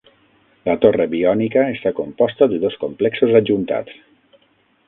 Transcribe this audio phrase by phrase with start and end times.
[0.69, 4.01] La Torre Biònica està composta de dos complexos ajuntats.